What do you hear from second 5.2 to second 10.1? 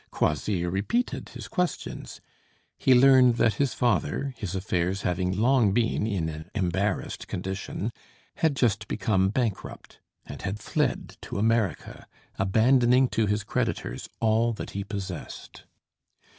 long been in an embarrassed condition, had just become bankrupt,